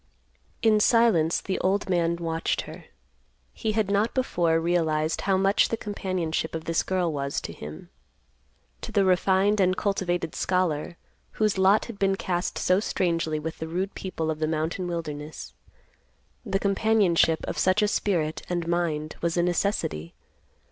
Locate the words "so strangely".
12.57-13.37